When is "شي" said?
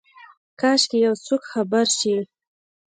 1.97-2.15